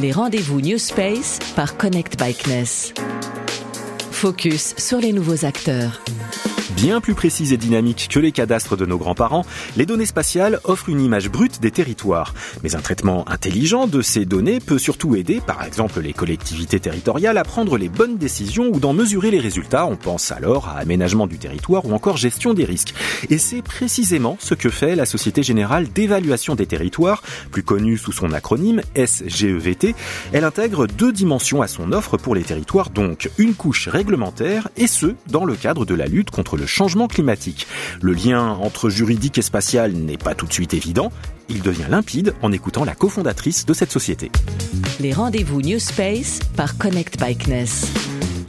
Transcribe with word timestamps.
Les 0.00 0.12
rendez-vous 0.12 0.60
New 0.60 0.78
Space 0.78 1.40
par 1.56 1.76
Connect 1.76 2.16
Bikeness. 2.16 2.94
Focus 4.12 4.76
sur 4.78 4.98
les 5.00 5.12
nouveaux 5.12 5.44
acteurs. 5.44 6.00
Bien 6.80 7.00
plus 7.00 7.14
précises 7.14 7.52
et 7.52 7.56
dynamiques 7.56 8.06
que 8.08 8.20
les 8.20 8.30
cadastres 8.30 8.76
de 8.76 8.86
nos 8.86 8.98
grands-parents, 8.98 9.44
les 9.76 9.84
données 9.84 10.06
spatiales 10.06 10.60
offrent 10.62 10.88
une 10.88 11.00
image 11.00 11.28
brute 11.28 11.60
des 11.60 11.72
territoires. 11.72 12.34
Mais 12.62 12.76
un 12.76 12.80
traitement 12.80 13.28
intelligent 13.28 13.88
de 13.88 14.00
ces 14.00 14.24
données 14.24 14.60
peut 14.60 14.78
surtout 14.78 15.16
aider, 15.16 15.40
par 15.44 15.64
exemple, 15.64 16.00
les 16.00 16.12
collectivités 16.12 16.78
territoriales 16.78 17.36
à 17.36 17.42
prendre 17.42 17.78
les 17.78 17.88
bonnes 17.88 18.16
décisions 18.16 18.68
ou 18.72 18.78
d'en 18.78 18.92
mesurer 18.92 19.32
les 19.32 19.40
résultats. 19.40 19.86
On 19.86 19.96
pense 19.96 20.30
alors 20.30 20.68
à 20.68 20.78
aménagement 20.78 21.26
du 21.26 21.36
territoire 21.36 21.84
ou 21.84 21.92
encore 21.94 22.16
gestion 22.16 22.54
des 22.54 22.64
risques. 22.64 22.94
Et 23.28 23.38
c'est 23.38 23.62
précisément 23.62 24.36
ce 24.38 24.54
que 24.54 24.70
fait 24.70 24.94
la 24.94 25.04
Société 25.04 25.42
Générale 25.42 25.88
d'évaluation 25.88 26.54
des 26.54 26.66
territoires, 26.66 27.24
plus 27.50 27.64
connue 27.64 27.98
sous 27.98 28.12
son 28.12 28.30
acronyme 28.30 28.82
SGEVT. 28.94 29.96
Elle 30.32 30.44
intègre 30.44 30.86
deux 30.86 31.10
dimensions 31.10 31.60
à 31.60 31.66
son 31.66 31.90
offre 31.90 32.18
pour 32.18 32.36
les 32.36 32.44
territoires, 32.44 32.90
donc 32.90 33.30
une 33.36 33.54
couche 33.54 33.88
réglementaire 33.88 34.68
et 34.76 34.86
ce, 34.86 35.16
dans 35.26 35.44
le 35.44 35.56
cadre 35.56 35.84
de 35.84 35.96
la 35.96 36.06
lutte 36.06 36.30
contre 36.30 36.56
le 36.56 36.67
changement 36.68 37.08
climatique. 37.08 37.66
Le 38.00 38.12
lien 38.12 38.50
entre 38.62 38.90
juridique 38.90 39.38
et 39.38 39.42
spatial 39.42 39.92
n'est 39.92 40.18
pas 40.18 40.34
tout 40.34 40.46
de 40.46 40.52
suite 40.52 40.74
évident. 40.74 41.10
Il 41.48 41.62
devient 41.62 41.86
limpide 41.90 42.34
en 42.42 42.52
écoutant 42.52 42.84
la 42.84 42.94
cofondatrice 42.94 43.66
de 43.66 43.72
cette 43.72 43.90
société. 43.90 44.30
Les 45.00 45.12
rendez-vous 45.12 45.62
New 45.62 45.78
Space 45.78 46.38
par 46.56 46.78
Connect 46.78 47.18
Bikeness. 47.18 47.86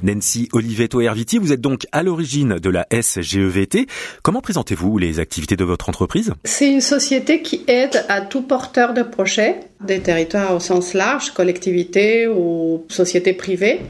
Nancy 0.04 0.50
Oliveto 0.54 1.02
Herviti, 1.02 1.38
vous 1.38 1.52
êtes 1.52 1.62
donc 1.62 1.86
à 1.92 2.04
l'origine 2.04 2.58
de 2.60 2.70
la 2.70 2.88
SGEVT. 2.92 3.88
Comment 4.24 4.42
présentez-vous 4.42 4.98
les 4.98 5.20
activités 5.20 5.56
de 5.56 5.64
votre 5.64 5.90
entreprise? 5.90 6.34
C'est 6.46 6.72
une 6.72 6.82
société 6.82 7.42
qui 7.42 7.64
aide 7.68 8.06
à 8.08 8.22
tout 8.22 8.42
porteur 8.42 8.94
de 8.94 9.04
projet, 9.04 9.60
des 9.86 10.00
territoires 10.00 10.56
au 10.56 10.60
sens 10.60 10.94
large, 10.94 11.32
collectivités 11.32 12.28
ou 12.28 12.86
sociétés 12.90 13.34
privées, 13.34 13.82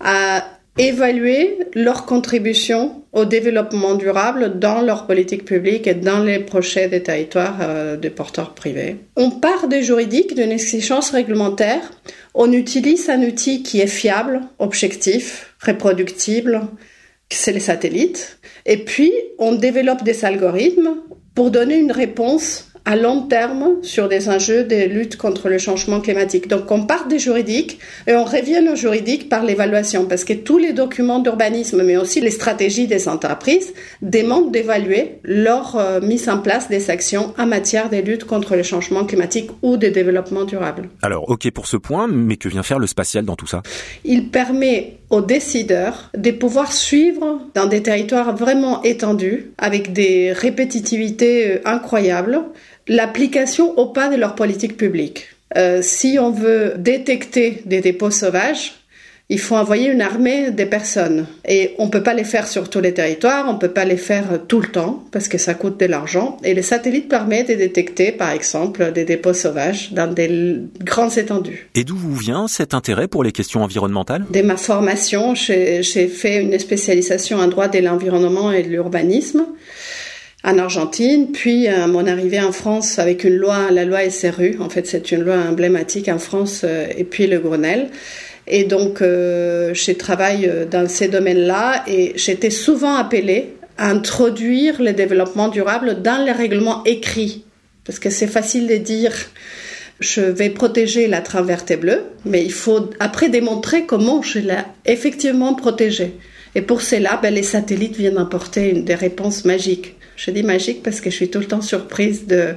à 0.00 0.44
évaluer 0.78 1.58
leur 1.74 2.06
contribution 2.06 3.02
au 3.12 3.24
développement 3.24 3.94
durable 3.94 4.58
dans 4.58 4.82
leur 4.82 5.06
politique 5.06 5.44
publique 5.44 5.86
et 5.86 5.94
dans 5.94 6.22
les 6.22 6.38
projets 6.38 6.88
des 6.88 7.02
territoires 7.02 7.58
euh, 7.62 7.96
des 7.96 8.10
porteurs 8.10 8.54
privés. 8.54 8.96
On 9.16 9.30
part 9.30 9.68
des 9.68 9.82
juridiques, 9.82 10.34
d'une 10.34 10.52
exigence 10.52 11.10
réglementaire. 11.10 11.80
On 12.34 12.52
utilise 12.52 13.08
un 13.08 13.22
outil 13.22 13.62
qui 13.62 13.80
est 13.80 13.86
fiable, 13.86 14.42
objectif, 14.58 15.54
reproductible, 15.64 16.60
c'est 17.30 17.52
les 17.52 17.60
satellites. 17.60 18.38
Et 18.66 18.78
puis, 18.78 19.12
on 19.38 19.54
développe 19.54 20.04
des 20.04 20.24
algorithmes 20.24 20.96
pour 21.34 21.50
donner 21.50 21.76
une 21.76 21.92
réponse 21.92 22.68
à 22.86 22.94
long 22.94 23.22
terme 23.22 23.82
sur 23.82 24.08
des 24.08 24.28
enjeux 24.28 24.62
de 24.62 24.86
lutte 24.86 25.16
contre 25.16 25.48
le 25.48 25.58
changement 25.58 26.00
climatique. 26.00 26.46
Donc 26.46 26.70
on 26.70 26.86
part 26.86 27.08
des 27.08 27.18
juridiques 27.18 27.80
et 28.06 28.14
on 28.14 28.24
revient 28.24 28.64
au 28.72 28.76
juridique 28.76 29.28
par 29.28 29.44
l'évaluation 29.44 30.06
parce 30.06 30.24
que 30.24 30.32
tous 30.32 30.56
les 30.56 30.72
documents 30.72 31.18
d'urbanisme 31.18 31.82
mais 31.82 31.96
aussi 31.96 32.20
les 32.20 32.30
stratégies 32.30 32.86
des 32.86 33.08
entreprises 33.08 33.74
demandent 34.02 34.52
d'évaluer 34.52 35.18
leur 35.24 35.76
euh, 35.76 36.00
mise 36.00 36.28
en 36.28 36.38
place 36.38 36.68
des 36.68 36.88
actions 36.88 37.34
en 37.36 37.46
matière 37.46 37.90
de 37.90 37.96
lutte 37.96 38.24
contre 38.24 38.54
le 38.54 38.62
changement 38.62 39.04
climatique 39.04 39.50
ou 39.62 39.76
de 39.76 39.88
développement 39.88 40.44
durable. 40.44 40.88
Alors 41.02 41.28
ok 41.28 41.50
pour 41.50 41.66
ce 41.66 41.76
point, 41.76 42.06
mais 42.06 42.36
que 42.36 42.48
vient 42.48 42.62
faire 42.62 42.78
le 42.78 42.86
spatial 42.86 43.24
dans 43.24 43.34
tout 43.34 43.48
ça? 43.48 43.62
Il 44.04 44.28
permet 44.28 44.98
aux 45.10 45.20
décideurs 45.20 46.10
de 46.16 46.30
pouvoir 46.30 46.72
suivre 46.72 47.40
dans 47.54 47.66
des 47.66 47.82
territoires 47.82 48.36
vraiment 48.36 48.82
étendus 48.82 49.52
avec 49.58 49.92
des 49.92 50.32
répétitivités 50.32 51.50
euh, 51.50 51.60
incroyables 51.64 52.42
l'application 52.88 53.78
au 53.78 53.86
pas 53.86 54.08
de 54.08 54.16
leur 54.16 54.34
politique 54.34 54.76
publique. 54.76 55.28
Euh, 55.56 55.80
si 55.82 56.18
on 56.20 56.30
veut 56.30 56.74
détecter 56.76 57.62
des 57.64 57.80
dépôts 57.80 58.10
sauvages, 58.10 58.74
il 59.28 59.40
faut 59.40 59.56
envoyer 59.56 59.90
une 59.90 60.02
armée 60.02 60.52
de 60.52 60.64
personnes. 60.64 61.26
Et 61.48 61.74
on 61.78 61.86
ne 61.86 61.90
peut 61.90 62.02
pas 62.02 62.14
les 62.14 62.22
faire 62.22 62.46
sur 62.46 62.70
tous 62.70 62.80
les 62.80 62.94
territoires, 62.94 63.46
on 63.48 63.54
ne 63.54 63.58
peut 63.58 63.72
pas 63.72 63.84
les 63.84 63.96
faire 63.96 64.40
tout 64.46 64.60
le 64.60 64.68
temps, 64.68 65.02
parce 65.10 65.26
que 65.26 65.36
ça 65.36 65.54
coûte 65.54 65.80
de 65.80 65.86
l'argent. 65.86 66.36
Et 66.44 66.54
les 66.54 66.62
satellites 66.62 67.08
permettent 67.08 67.48
de 67.48 67.54
détecter, 67.54 68.12
par 68.12 68.30
exemple, 68.30 68.92
des 68.92 69.04
dépôts 69.04 69.32
sauvages 69.32 69.92
dans 69.92 70.06
des 70.06 70.60
grandes 70.80 71.18
étendues. 71.18 71.68
Et 71.74 71.82
d'où 71.82 71.96
vous 71.96 72.14
vient 72.14 72.46
cet 72.46 72.72
intérêt 72.72 73.08
pour 73.08 73.24
les 73.24 73.32
questions 73.32 73.62
environnementales? 73.62 74.24
Dès 74.30 74.44
ma 74.44 74.56
formation, 74.56 75.34
j'ai 75.34 75.82
fait 75.82 76.40
une 76.40 76.56
spécialisation 76.60 77.38
en 77.38 77.48
droit 77.48 77.66
de 77.66 77.80
l'environnement 77.80 78.52
et 78.52 78.62
de 78.62 78.68
l'urbanisme 78.68 79.44
en 80.46 80.58
Argentine, 80.58 81.32
puis 81.32 81.66
à 81.66 81.88
mon 81.88 82.06
arrivée 82.06 82.40
en 82.40 82.52
France 82.52 83.00
avec 83.00 83.24
une 83.24 83.34
loi, 83.34 83.72
la 83.72 83.84
loi 83.84 84.08
SRU, 84.08 84.56
en 84.60 84.70
fait 84.70 84.86
c'est 84.86 85.10
une 85.10 85.22
loi 85.22 85.34
emblématique 85.34 86.08
en 86.08 86.20
France, 86.20 86.60
euh, 86.62 86.86
et 86.96 87.02
puis 87.02 87.26
le 87.26 87.40
Grenelle. 87.40 87.88
Et 88.46 88.62
donc 88.62 89.02
euh, 89.02 89.74
je 89.74 89.90
travaille 89.90 90.46
euh, 90.46 90.64
dans 90.64 90.88
ces 90.88 91.08
domaines-là 91.08 91.82
et 91.88 92.12
j'étais 92.14 92.50
souvent 92.50 92.94
appelée 92.94 93.54
à 93.76 93.90
introduire 93.90 94.80
le 94.80 94.92
développement 94.92 95.48
durable 95.48 96.00
dans 96.00 96.24
les 96.24 96.32
règlements 96.32 96.84
écrits, 96.84 97.44
parce 97.84 97.98
que 97.98 98.08
c'est 98.08 98.28
facile 98.28 98.68
de 98.68 98.76
dire 98.76 99.12
je 99.98 100.20
vais 100.20 100.50
protéger 100.50 101.08
la 101.08 101.22
trame 101.22 101.46
verte 101.46 101.72
et 101.72 101.76
bleue, 101.76 102.04
mais 102.24 102.44
il 102.44 102.52
faut 102.52 102.90
après 103.00 103.30
démontrer 103.30 103.84
comment 103.84 104.22
je 104.22 104.38
l'ai 104.38 104.58
effectivement 104.84 105.54
protégée. 105.54 106.14
Et 106.56 106.62
pour 106.62 106.80
cela, 106.80 107.20
ben, 107.22 107.32
les 107.32 107.42
satellites 107.42 107.96
viennent 107.96 108.16
apporter 108.16 108.72
des 108.72 108.94
réponses 108.94 109.44
magiques. 109.44 109.94
Je 110.16 110.30
dis 110.30 110.42
magique 110.42 110.82
parce 110.82 111.02
que 111.02 111.10
je 111.10 111.14
suis 111.14 111.28
tout 111.28 111.38
le 111.38 111.44
temps 111.44 111.60
surprise 111.60 112.26
de, 112.26 112.54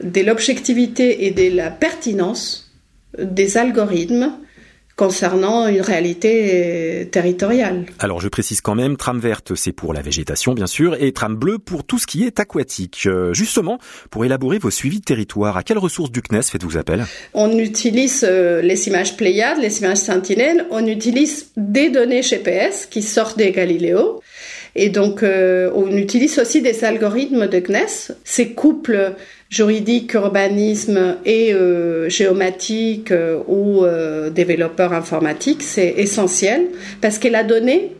de 0.00 0.20
l'objectivité 0.20 1.26
et 1.26 1.32
de 1.32 1.56
la 1.56 1.70
pertinence 1.70 2.72
des 3.18 3.56
algorithmes 3.56 4.32
concernant 4.96 5.66
une 5.68 5.80
réalité 5.80 7.08
territoriale. 7.10 7.86
Alors 7.98 8.20
je 8.20 8.28
précise 8.28 8.60
quand 8.60 8.74
même, 8.74 8.96
trame 8.96 9.18
verte 9.18 9.54
c'est 9.54 9.72
pour 9.72 9.92
la 9.92 10.02
végétation 10.02 10.54
bien 10.54 10.66
sûr 10.66 10.96
et 11.00 11.12
trame 11.12 11.36
bleue 11.36 11.58
pour 11.58 11.84
tout 11.84 11.98
ce 11.98 12.06
qui 12.06 12.24
est 12.24 12.40
aquatique. 12.40 13.04
Euh, 13.06 13.34
justement, 13.34 13.78
pour 14.10 14.24
élaborer 14.24 14.58
vos 14.58 14.70
suivis 14.70 15.00
de 15.00 15.04
territoire, 15.04 15.56
à 15.56 15.62
quelles 15.62 15.78
ressources 15.78 16.10
du 16.10 16.22
CNES 16.22 16.42
faites-vous 16.42 16.76
appel? 16.76 17.04
On 17.32 17.58
utilise 17.58 18.24
euh, 18.28 18.62
les 18.62 18.88
images 18.88 19.16
Pléiades, 19.16 19.58
les 19.58 19.80
images 19.80 19.98
Sentinelle, 19.98 20.66
on 20.70 20.86
utilise 20.86 21.50
des 21.56 21.90
données 21.90 22.22
GPS 22.22 22.86
qui 22.86 23.02
sortent 23.02 23.38
des 23.38 23.52
Galiléo 23.52 24.20
et 24.76 24.88
donc, 24.88 25.22
euh, 25.22 25.70
on 25.74 25.96
utilise 25.96 26.38
aussi 26.38 26.60
des 26.60 26.84
algorithmes 26.84 27.46
de 27.46 27.60
CNES. 27.60 28.14
Ces 28.24 28.52
couples 28.54 29.14
juridiques, 29.50 30.14
urbanisme 30.14 31.16
et 31.24 31.54
euh, 31.54 32.08
géomatique 32.08 33.10
euh, 33.12 33.38
ou 33.46 33.84
euh, 33.84 34.30
développeur 34.30 34.92
informatique, 34.92 35.62
c'est 35.62 35.94
essentiel 35.96 36.66
parce 37.00 37.18
que 37.18 37.28
la 37.28 37.44
donnée, 37.44 37.92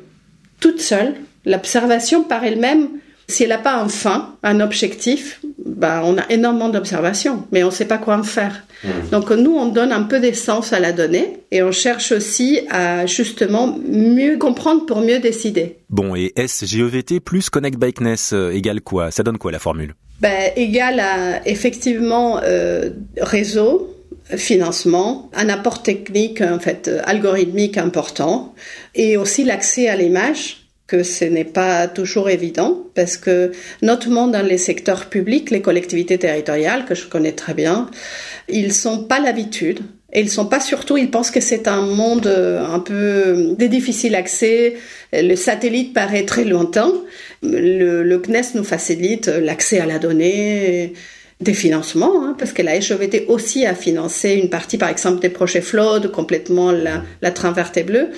toute 0.60 0.80
seule, 0.80 1.14
l'observation 1.44 2.24
par 2.24 2.44
elle-même, 2.44 2.88
si 3.28 3.44
elle 3.44 3.50
n'a 3.50 3.58
pas 3.58 3.76
un 3.76 3.88
fin, 3.88 4.34
un 4.42 4.60
objectif, 4.60 5.40
bah, 5.64 6.02
on 6.04 6.18
a 6.18 6.30
énormément 6.30 6.68
d'observations, 6.68 7.46
mais 7.52 7.62
on 7.62 7.68
ne 7.68 7.72
sait 7.72 7.86
pas 7.86 7.96
quoi 7.96 8.16
en 8.16 8.22
faire. 8.22 8.64
Mmh. 8.82 8.88
Donc 9.12 9.30
nous, 9.30 9.52
on 9.52 9.66
donne 9.66 9.92
un 9.92 10.02
peu 10.02 10.20
d'essence 10.20 10.74
à 10.74 10.80
la 10.80 10.92
donnée 10.92 11.38
et 11.50 11.62
on 11.62 11.72
cherche 11.72 12.12
aussi 12.12 12.60
à 12.68 13.06
justement 13.06 13.78
mieux 13.88 14.36
comprendre 14.36 14.84
pour 14.84 15.00
mieux 15.00 15.20
décider. 15.20 15.78
Bon, 15.88 16.14
et 16.14 16.34
SGEVT 16.36 17.20
plus 17.20 17.48
Connect 17.48 17.78
Bikeness 17.78 18.34
égale 18.52 18.82
quoi? 18.82 19.10
Ça 19.10 19.22
donne 19.22 19.38
quoi 19.38 19.52
la 19.52 19.58
formule? 19.58 19.94
Ben, 20.20 20.52
Égale 20.56 21.00
à 21.00 21.46
effectivement 21.46 22.40
euh, 22.42 22.90
réseau, 23.18 23.90
financement, 24.36 25.30
un 25.34 25.48
apport 25.48 25.82
technique 25.82 26.40
en 26.40 26.58
fait 26.58 26.90
algorithmique 27.04 27.76
important 27.76 28.54
et 28.94 29.16
aussi 29.16 29.44
l'accès 29.44 29.88
à 29.88 29.96
l'image 29.96 30.63
que 30.86 31.02
ce 31.02 31.24
n'est 31.24 31.44
pas 31.44 31.88
toujours 31.88 32.28
évident 32.28 32.84
parce 32.94 33.16
que 33.16 33.52
notamment 33.80 34.28
dans 34.28 34.44
les 34.44 34.58
secteurs 34.58 35.06
publics, 35.06 35.50
les 35.50 35.62
collectivités 35.62 36.18
territoriales 36.18 36.84
que 36.84 36.94
je 36.94 37.06
connais 37.06 37.32
très 37.32 37.54
bien, 37.54 37.90
ils 38.48 38.72
sont 38.72 39.04
pas 39.04 39.18
l'habitude 39.18 39.80
et 40.12 40.20
ils 40.20 40.30
sont 40.30 40.46
pas 40.46 40.60
surtout, 40.60 40.96
ils 40.96 41.10
pensent 41.10 41.30
que 41.30 41.40
c'est 41.40 41.66
un 41.66 41.82
monde 41.82 42.26
un 42.26 42.78
peu 42.78 43.56
de 43.58 43.66
difficile 43.66 44.14
accès. 44.14 44.76
Le 45.12 45.34
satellite 45.34 45.92
paraît 45.92 46.24
très 46.24 46.44
lointain. 46.44 46.92
Le, 47.42 48.02
le 48.02 48.18
CNES 48.18 48.54
nous 48.54 48.64
facilite 48.64 49.26
l'accès 49.26 49.80
à 49.80 49.86
la 49.86 49.98
donnée 49.98 50.92
des 51.40 51.54
financements, 51.54 52.24
hein, 52.24 52.36
parce 52.38 52.52
que 52.52 52.62
la 52.62 52.76
HOVT 52.76 53.26
aussi 53.28 53.66
a 53.66 53.74
financé 53.74 54.34
une 54.34 54.50
partie, 54.50 54.78
par 54.78 54.88
exemple, 54.88 55.20
des 55.20 55.28
projets 55.28 55.60
FLOD, 55.60 56.10
complètement 56.10 56.70
la, 56.70 57.02
la 57.22 57.30
train 57.30 57.52
verte 57.52 57.76
et 57.76 57.82
bleue, 57.82 58.10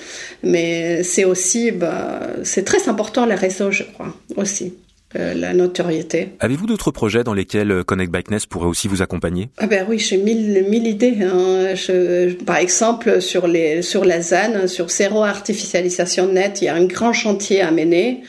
mais 0.43 1.03
c'est 1.03 1.25
aussi, 1.25 1.71
bah, 1.71 2.21
c'est 2.43 2.63
très 2.63 2.89
important 2.89 3.25
le 3.25 3.35
réseau, 3.35 3.71
je 3.71 3.83
crois, 3.83 4.13
aussi. 4.35 4.73
Euh, 5.15 5.33
la 5.33 5.53
notoriété. 5.53 6.33
Avez-vous 6.41 6.65
d'autres 6.65 6.91
projets 6.91 7.23
dans 7.23 7.33
lesquels 7.33 7.71
euh, 7.71 7.81
Connect 7.81 8.11
Bikeness 8.11 8.45
pourrait 8.45 8.67
aussi 8.67 8.89
vous 8.89 9.01
accompagner? 9.01 9.47
Ah 9.57 9.65
ben 9.65 9.85
oui, 9.87 9.99
j'ai 9.99 10.17
mille, 10.17 10.65
mille 10.67 10.85
idées. 10.85 11.19
Hein. 11.21 11.75
Je, 11.75 12.33
par 12.43 12.57
exemple, 12.57 13.21
sur 13.21 13.47
les 13.47 13.81
sur 13.81 14.03
la 14.03 14.21
ZAN, 14.21 14.67
sur 14.67 14.89
zéro 14.89 15.23
artificialisation 15.23 16.27
nette, 16.27 16.61
il 16.61 16.65
y 16.65 16.67
a 16.67 16.75
un 16.75 16.83
grand 16.83 17.13
chantier 17.13 17.61
à 17.61 17.71
mener 17.71 18.21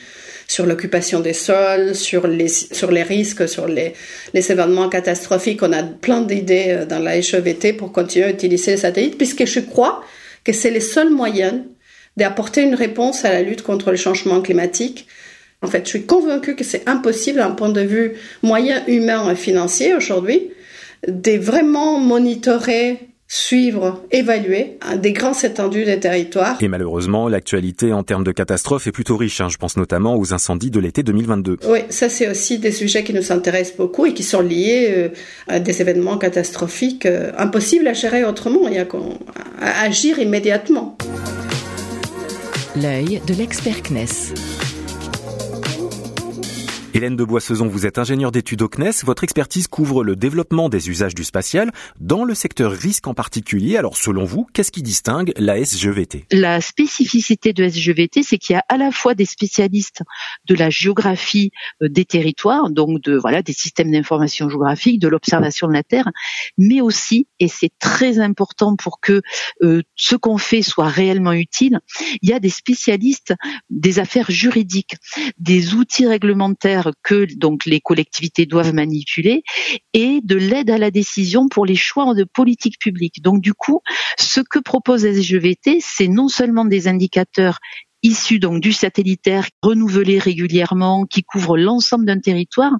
sur 0.49 0.65
l'occupation 0.65 1.19
des 1.19 1.33
sols, 1.33 1.95
sur 1.95 2.27
les, 2.27 2.47
sur 2.47 2.91
les 2.91 3.03
risques, 3.03 3.47
sur 3.47 3.67
les, 3.67 3.93
les 4.33 4.51
événements 4.51 4.89
catastrophiques. 4.89 5.61
On 5.61 5.71
a 5.71 5.83
plein 5.83 6.21
d'idées 6.21 6.69
euh, 6.69 6.85
dans 6.85 6.99
la 6.99 7.17
HEVT 7.17 7.73
pour 7.73 7.93
continuer 7.93 8.25
à 8.25 8.31
utiliser 8.31 8.71
les 8.71 8.77
satellites, 8.77 9.17
puisque 9.17 9.45
je 9.45 9.59
crois 9.59 10.03
que 10.43 10.51
c'est 10.51 10.71
les 10.71 10.79
seuls 10.79 11.11
moyens 11.11 11.61
d'apporter 12.17 12.63
une 12.63 12.73
réponse 12.73 13.23
à 13.25 13.31
la 13.31 13.43
lutte 13.43 13.61
contre 13.61 13.91
le 13.91 13.97
changement 13.97 14.41
climatique. 14.41 15.07
En 15.61 15.67
fait, 15.67 15.85
je 15.85 15.89
suis 15.89 16.05
convaincue 16.05 16.55
que 16.55 16.63
c'est 16.63 16.89
impossible 16.89 17.37
d'un 17.37 17.51
point 17.51 17.69
de 17.69 17.81
vue 17.81 18.13
moyen 18.41 18.83
humain 18.87 19.31
et 19.31 19.35
financier 19.35 19.93
aujourd'hui 19.93 20.49
de 21.07 21.37
vraiment 21.37 21.99
monitorer 21.99 22.97
suivre, 23.31 24.03
évaluer 24.11 24.79
des 24.97 25.13
grands 25.13 25.39
étendues 25.39 25.85
des 25.85 25.99
territoires. 25.99 26.57
Et 26.61 26.67
malheureusement, 26.67 27.29
l'actualité 27.29 27.93
en 27.93 28.03
termes 28.03 28.23
de 28.23 28.31
catastrophes 28.31 28.87
est 28.87 28.91
plutôt 28.91 29.17
riche. 29.17 29.39
Hein. 29.39 29.49
Je 29.49 29.57
pense 29.57 29.77
notamment 29.77 30.15
aux 30.15 30.33
incendies 30.33 30.71
de 30.71 30.79
l'été 30.79 31.03
2022. 31.03 31.59
Oui, 31.67 31.79
ça 31.89 32.09
c'est 32.09 32.27
aussi 32.27 32.57
des 32.57 32.71
sujets 32.71 33.03
qui 33.03 33.13
nous 33.13 33.31
intéressent 33.31 33.77
beaucoup 33.77 34.07
et 34.07 34.15
qui 34.15 34.23
sont 34.23 34.41
liés 34.41 34.87
euh, 34.89 35.09
à 35.47 35.59
des 35.59 35.79
événements 35.79 36.17
catastrophiques 36.17 37.05
euh, 37.05 37.31
impossibles 37.37 37.87
à 37.87 37.93
gérer 37.93 38.25
autrement. 38.25 38.67
Il 38.67 38.73
y 38.73 38.79
a 38.79 38.85
qu'à 38.85 38.97
agir 39.61 40.17
immédiatement. 40.17 40.97
L'œil 42.75 43.21
de 43.27 43.33
l'expert 43.35 43.83
CNES. 43.83 44.33
Hélène 46.95 47.15
de 47.15 47.23
Boissezon, 47.23 47.67
vous 47.67 47.85
êtes 47.85 47.99
ingénieure 47.99 48.31
d'études 48.31 48.63
au 48.63 48.67
CNES. 48.67 49.03
Votre 49.03 49.23
expertise 49.23 49.67
couvre 49.67 50.03
le 50.03 50.15
développement 50.15 50.69
des 50.69 50.89
usages 50.89 51.13
du 51.13 51.23
spatial 51.23 51.71
dans 51.99 52.23
le 52.23 52.33
secteur 52.33 52.71
risque 52.71 53.05
en 53.05 53.13
particulier. 53.13 53.77
Alors, 53.77 53.95
selon 53.95 54.25
vous, 54.25 54.47
qu'est-ce 54.53 54.71
qui 54.71 54.81
distingue 54.81 55.31
la 55.37 55.59
SGVT 55.59 56.25
La 56.31 56.61
spécificité 56.61 57.53
de 57.53 57.63
SGVT, 57.63 58.23
c'est 58.23 58.39
qu'il 58.39 58.55
y 58.55 58.57
a 58.57 58.63
à 58.69 58.77
la 58.77 58.91
fois 58.91 59.13
des 59.13 59.25
spécialistes 59.25 60.01
de 60.47 60.55
la 60.55 60.71
géographie 60.71 61.51
euh, 61.83 61.89
des 61.89 62.05
territoires, 62.05 62.71
donc 62.71 63.01
de 63.03 63.15
voilà 63.15 63.43
des 63.43 63.53
systèmes 63.53 63.91
d'information 63.91 64.49
géographique, 64.49 64.99
de 64.99 65.07
l'observation 65.07 65.67
de 65.67 65.73
la 65.73 65.83
Terre, 65.83 66.09
mais 66.57 66.81
aussi, 66.81 67.27
et 67.39 67.47
c'est 67.47 67.71
très 67.77 68.19
important 68.19 68.75
pour 68.75 68.99
que 68.99 69.21
euh, 69.61 69.83
ce 69.95 70.15
qu'on 70.15 70.39
fait 70.39 70.63
soit 70.63 70.87
réellement 70.87 71.33
utile, 71.33 71.81
il 72.23 72.29
y 72.29 72.33
a 72.33 72.39
des 72.39 72.49
spécialistes 72.49 73.35
des 73.69 73.99
affaires 73.99 74.31
juridiques, 74.31 74.95
des 75.37 75.75
outils 75.75 76.07
réglementaires 76.07 76.78
que 77.03 77.25
donc 77.37 77.65
les 77.65 77.79
collectivités 77.79 78.45
doivent 78.45 78.73
manipuler 78.73 79.43
et 79.93 80.19
de 80.23 80.35
l'aide 80.35 80.69
à 80.69 80.77
la 80.77 80.91
décision 80.91 81.47
pour 81.47 81.65
les 81.65 81.75
choix 81.75 82.13
de 82.13 82.23
politique 82.23 82.79
publique. 82.79 83.21
Donc 83.21 83.41
du 83.41 83.53
coup, 83.53 83.81
ce 84.19 84.41
que 84.41 84.59
propose 84.59 85.05
SGVT, 85.05 85.79
c'est 85.81 86.07
non 86.07 86.27
seulement 86.27 86.65
des 86.65 86.87
indicateurs 86.87 87.59
issus 88.01 88.39
du 88.39 88.71
satellitaire 88.71 89.47
renouvelés 89.61 90.19
régulièrement, 90.19 91.05
qui 91.05 91.23
couvrent 91.23 91.57
l'ensemble 91.57 92.05
d'un 92.05 92.19
territoire, 92.19 92.71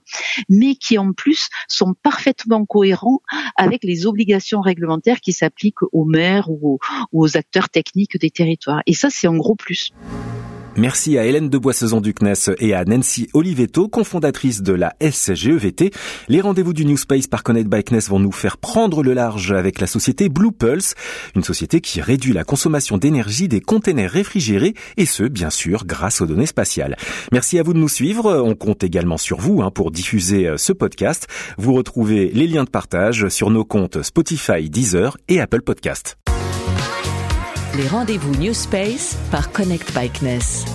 mais 0.48 0.76
qui 0.76 0.98
en 0.98 1.14
plus 1.14 1.50
sont 1.68 1.94
parfaitement 2.02 2.66
cohérents 2.66 3.20
avec 3.58 3.84
les 3.84 4.06
obligations 4.06 4.62
réglementaires 4.62 5.20
qui 5.20 5.34
s'appliquent 5.34 5.84
aux 5.92 6.06
maires 6.06 6.50
ou 6.50 6.80
aux 7.12 7.38
acteurs 7.38 7.70
techniques 7.70 8.18
des 8.18 8.32
territoires. 8.32 8.82
Et 8.86 8.94
ça, 8.94 9.10
c'est 9.10 9.28
un 9.28 9.36
gros 9.36 9.56
plus. 9.56 9.92
Merci 10.80 11.18
à 11.18 11.26
Hélène 11.26 11.50
de 11.50 11.58
Boissezon 11.58 12.00
du 12.00 12.14
CNES 12.14 12.56
et 12.60 12.74
à 12.74 12.86
Nancy 12.86 13.28
Olivetto, 13.34 13.90
cofondatrice 13.90 14.62
de 14.62 14.72
la 14.72 14.96
SGEVT. 15.02 15.92
Les 16.30 16.40
rendez-vous 16.40 16.72
du 16.72 16.86
New 16.86 16.96
Space 16.96 17.28
par 17.28 17.44
Connect 17.44 17.70
by 17.70 17.84
CNES 17.84 18.08
vont 18.08 18.20
nous 18.20 18.32
faire 18.32 18.58
prendre 18.58 19.04
le 19.04 19.12
large 19.14 19.52
avec 19.52 19.82
la 19.82 19.88
société 19.88 20.30
Blue 20.30 20.54
Pulse, 20.54 20.96
une 21.36 21.44
société 21.44 21.82
qui 21.82 22.00
réduit 22.00 22.32
la 22.32 22.46
consommation 22.46 22.98
d'énergie 22.98 23.50
des 23.50 23.60
containers 23.60 24.10
réfrigérés 24.10 24.74
et 24.96 25.06
ce, 25.06 25.24
bien 25.24 25.50
sûr, 25.50 25.86
grâce 25.86 26.22
aux 26.22 26.28
données 26.28 26.46
spatiales. 26.46 26.96
Merci 27.34 27.60
à 27.60 27.64
vous 27.64 27.74
de 27.74 27.80
nous 27.80 27.90
suivre. 27.90 28.42
On 28.42 28.56
compte 28.56 28.82
également 28.82 29.18
sur 29.18 29.38
vous 29.38 29.62
hein, 29.62 29.72
pour 29.72 29.92
diffuser 29.92 30.48
euh, 30.48 30.56
ce 30.56 30.72
podcast. 30.72 31.28
Vous 31.58 31.74
retrouvez 31.74 32.32
les 32.34 32.48
liens 32.48 32.64
de 32.64 32.70
partage 32.70 33.28
sur 33.28 33.50
nos 33.50 33.66
comptes 33.66 34.02
Spotify, 34.02 34.70
Deezer 34.70 35.18
et 35.28 35.42
Apple 35.42 35.62
Podcast 35.62 36.16
rendez-vous 37.88 38.36
New 38.36 38.54
Space 38.54 39.18
par 39.32 39.52
Connect 39.52 39.94
Bikeness. 39.94 40.66